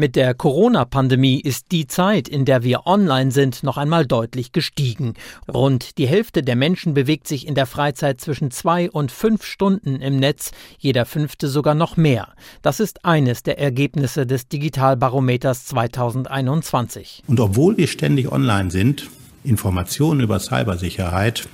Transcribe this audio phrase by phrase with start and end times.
[0.00, 5.14] Mit der Corona-Pandemie ist die Zeit, in der wir online sind, noch einmal deutlich gestiegen.
[5.52, 9.96] Rund die Hälfte der Menschen bewegt sich in der Freizeit zwischen zwei und fünf Stunden
[9.96, 12.28] im Netz, jeder fünfte sogar noch mehr.
[12.62, 17.24] Das ist eines der Ergebnisse des Digitalbarometers 2021.
[17.26, 19.10] Und obwohl wir ständig online sind,
[19.42, 21.48] Informationen über Cybersicherheit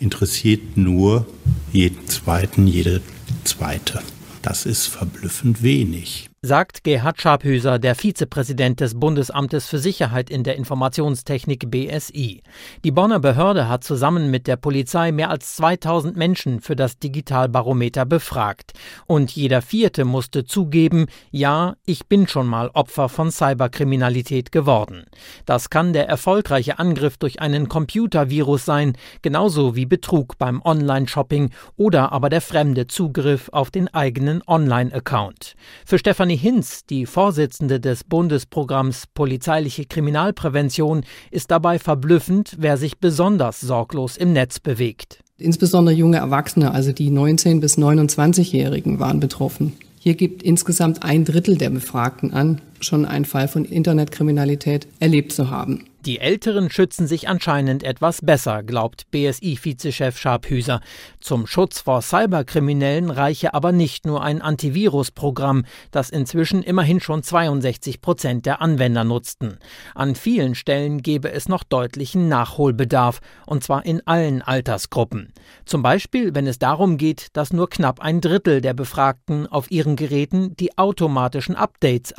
[0.00, 1.26] interessiert nur
[1.72, 3.02] jeden zweiten, jede
[3.44, 4.00] zweite.
[4.42, 10.56] Das ist verblüffend wenig sagt Gerhard Schabhöser, der Vizepräsident des Bundesamtes für Sicherheit in der
[10.56, 12.42] Informationstechnik BSI.
[12.84, 18.04] Die Bonner Behörde hat zusammen mit der Polizei mehr als 2000 Menschen für das Digitalbarometer
[18.04, 18.74] befragt.
[19.06, 25.04] Und jeder Vierte musste zugeben, ja, ich bin schon mal Opfer von Cyberkriminalität geworden.
[25.46, 32.12] Das kann der erfolgreiche Angriff durch einen Computervirus sein, genauso wie Betrug beim Online-Shopping oder
[32.12, 35.54] aber der fremde Zugriff auf den eigenen Online-Account.
[35.86, 42.98] Für Stefanie Stefanie Hinz, die Vorsitzende des Bundesprogramms Polizeiliche Kriminalprävention, ist dabei verblüffend, wer sich
[42.98, 45.20] besonders sorglos im Netz bewegt.
[45.38, 49.74] Insbesondere junge Erwachsene, also die 19- bis 29-Jährigen, waren betroffen.
[50.00, 55.50] Hier gibt insgesamt ein Drittel der Befragten an, schon einen Fall von Internetkriminalität erlebt zu
[55.50, 55.84] haben.
[56.04, 60.82] Die Älteren schützen sich anscheinend etwas besser, glaubt BSI-Vizechef Scharphüser.
[61.18, 68.02] Zum Schutz vor Cyberkriminellen reiche aber nicht nur ein Antivirusprogramm, das inzwischen immerhin schon 62
[68.02, 69.56] Prozent der Anwender nutzten.
[69.94, 75.32] An vielen Stellen gebe es noch deutlichen Nachholbedarf, und zwar in allen Altersgruppen.
[75.64, 79.96] Zum Beispiel, wenn es darum geht, dass nur knapp ein Drittel der Befragten auf ihren
[79.96, 82.12] Geräten die automatischen Updates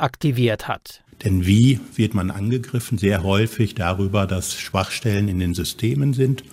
[0.46, 1.02] aktiviert hat.
[1.24, 2.98] Denn wie wird man angegriffen?
[2.98, 6.44] Sehr häufig darüber, dass Schwachstellen in den Systemen sind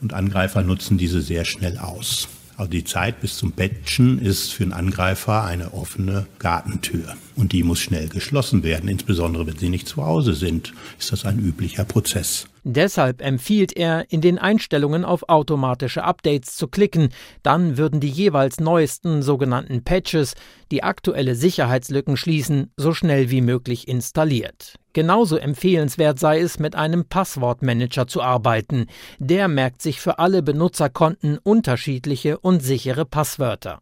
[0.00, 2.28] und Angreifer nutzen diese sehr schnell aus.
[2.62, 7.16] Also die Zeit bis zum Patchen ist für einen Angreifer eine offene Gartentür.
[7.34, 8.88] Und die muss schnell geschlossen werden.
[8.88, 12.46] Insbesondere wenn sie nicht zu Hause sind, ist das ein üblicher Prozess.
[12.62, 17.08] Deshalb empfiehlt er, in den Einstellungen auf automatische Updates zu klicken.
[17.42, 20.34] Dann würden die jeweils neuesten sogenannten Patches,
[20.70, 24.78] die aktuelle Sicherheitslücken schließen, so schnell wie möglich installiert.
[24.92, 28.86] Genauso empfehlenswert sei es, mit einem Passwortmanager zu arbeiten.
[29.18, 33.80] Der merkt sich für alle Benutzerkonten unterschiedliche und sichere Passwörter.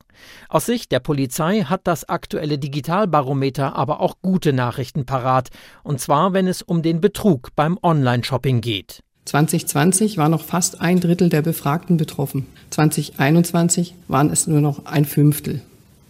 [0.48, 5.48] Aus Sicht der Polizei hat das aktuelle Digitalbarometer aber auch gute Nachrichten parat,
[5.82, 9.02] und zwar wenn es um den Betrug beim Online-Shopping geht.
[9.24, 12.46] 2020 war noch fast ein Drittel der Befragten betroffen.
[12.70, 15.62] 2021 waren es nur noch ein Fünftel.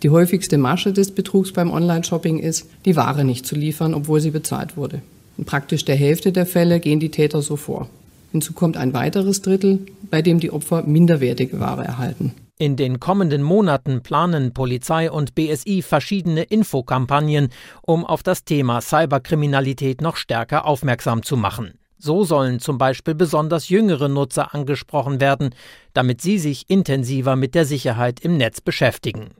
[0.02, 4.30] Die häufigste Masche des Betrugs beim Online-Shopping ist, die Ware nicht zu liefern, obwohl sie
[4.30, 5.02] bezahlt wurde.
[5.36, 7.88] In praktisch der Hälfte der Fälle gehen die Täter so vor.
[8.32, 9.80] Hinzu kommt ein weiteres Drittel,
[10.10, 12.32] bei dem die Opfer minderwertige Ware erhalten.
[12.58, 17.48] In den kommenden Monaten planen Polizei und BSI verschiedene Infokampagnen,
[17.82, 21.72] um auf das Thema Cyberkriminalität noch stärker aufmerksam zu machen.
[21.98, 25.54] So sollen zum Beispiel besonders jüngere Nutzer angesprochen werden,
[25.92, 29.30] damit sie sich intensiver mit der Sicherheit im Netz beschäftigen.